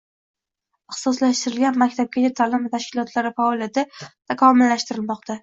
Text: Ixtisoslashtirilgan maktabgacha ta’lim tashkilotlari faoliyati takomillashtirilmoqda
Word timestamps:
Ixtisoslashtirilgan 0.93 1.77
maktabgacha 1.81 2.33
ta’lim 2.41 2.65
tashkilotlari 2.77 3.33
faoliyati 3.37 3.85
takomillashtirilmoqda 4.09 5.39